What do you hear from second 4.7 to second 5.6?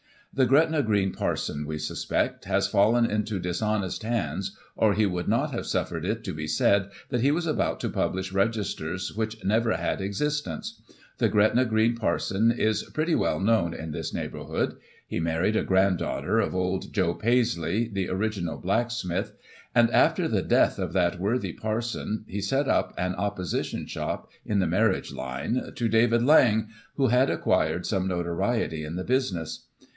or he would not